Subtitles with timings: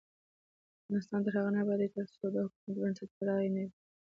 [0.83, 3.69] افغانستان تر هغو نه ابادیږي، ترڅو د حکومت بنسټ پر رایه نه وي.